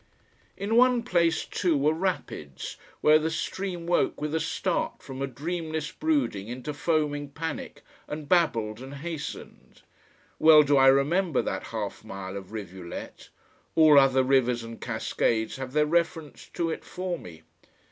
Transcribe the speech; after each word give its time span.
In 0.57 0.77
one 0.77 1.03
place, 1.03 1.45
too, 1.45 1.77
were 1.77 1.93
Rapids, 1.93 2.75
where 3.01 3.19
the 3.19 3.29
stream 3.29 3.85
woke 3.85 4.19
with 4.19 4.33
a 4.33 4.39
start 4.39 5.03
from 5.03 5.21
a 5.21 5.27
dreamless 5.27 5.91
brooding 5.91 6.47
into 6.47 6.73
foaming 6.73 7.29
panic 7.29 7.83
and 8.07 8.27
babbled 8.27 8.79
and 8.81 8.95
hastened. 8.95 9.83
Well 10.39 10.63
do 10.63 10.75
I 10.75 10.87
remember 10.87 11.43
that 11.43 11.65
half 11.65 12.03
mile 12.03 12.35
of 12.35 12.51
rivulet; 12.51 13.29
all 13.75 13.99
other 13.99 14.23
rivers 14.23 14.63
and 14.63 14.81
cascades 14.81 15.57
have 15.57 15.71
their 15.73 15.85
reference 15.85 16.47
to 16.55 16.71
it 16.71 16.83
for 16.83 17.19
me. 17.19 17.43